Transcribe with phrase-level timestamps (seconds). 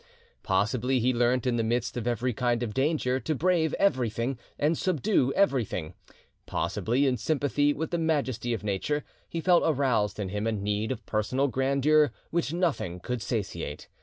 [0.41, 4.75] Possibly he learnt in the midst of every kind of danger to brave everything and
[4.75, 5.93] subdue everything;
[6.47, 10.91] possibly in sympathy with the majesty of nature, he felt aroused in him a need
[10.91, 13.89] of personal grandeur which nothing could satiate.